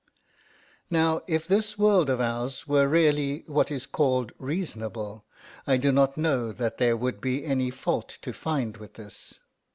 [0.89, 5.25] Now, if this world of ours were really what is called reasonable,
[5.67, 9.35] I do not know that there would be any fault to find with this.